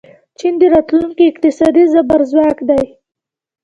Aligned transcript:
چین 0.37 0.53
د 0.61 0.63
راتلونکي 0.73 1.23
اقتصادي 1.27 1.83
زبرځواک 1.93 2.57
دی. 2.69 2.83